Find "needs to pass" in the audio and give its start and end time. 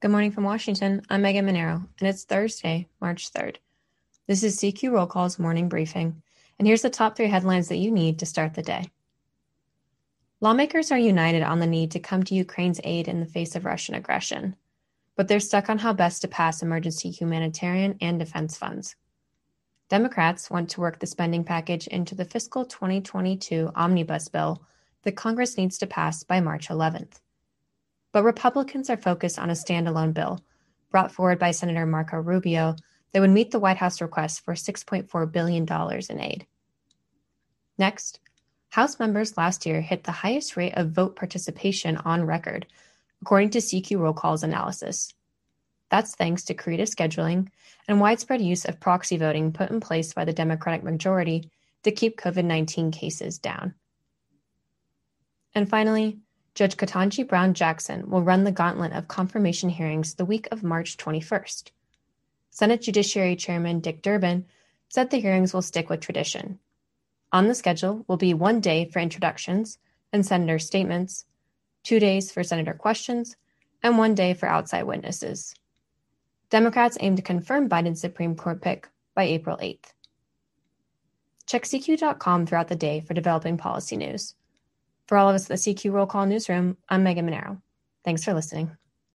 25.56-26.22